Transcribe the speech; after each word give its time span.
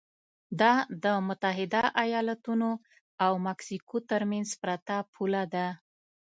دا 0.61 0.73
د 1.03 1.05
متحده 1.27 1.83
ایالتونو 2.03 2.69
او 3.25 3.31
مکسیکو 3.47 3.97
ترمنځ 4.09 4.49
پرته 4.61 4.95
پوله 5.13 5.43
ده. 5.53 5.67